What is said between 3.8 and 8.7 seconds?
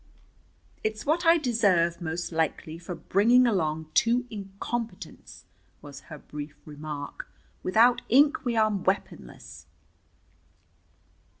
two incompetents," was her brief remark. "Without ink we